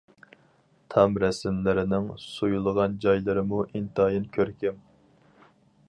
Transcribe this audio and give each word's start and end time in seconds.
تام 0.93 1.17
رەسىملىرىنىڭ 1.23 2.07
سۇيۇلغان 2.23 2.97
جايلىرىمۇ 3.05 3.61
ئىنتايىن 3.69 4.27
كۆركەم. 4.39 4.83